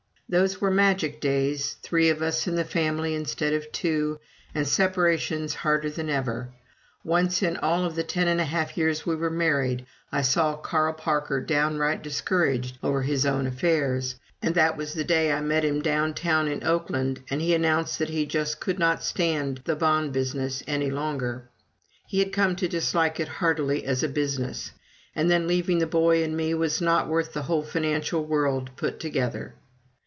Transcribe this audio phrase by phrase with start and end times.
[0.31, 1.75] Those were magic days.
[1.83, 4.17] Three of us in the family instead of two
[4.55, 6.53] and separations harder than ever.
[7.03, 10.93] Once in all the ten and a half years we were married I saw Carl
[10.93, 15.81] Parker downright discouraged over his own affairs, and that was the day I met him
[15.81, 20.13] down town in Oakland and he announced that he just could not stand the bond
[20.13, 21.49] business any longer.
[22.07, 24.71] He had come to dislike it heartily as a business;
[25.13, 28.97] and then, leaving the boy and me was not worth the whole financial world put
[29.01, 29.55] together.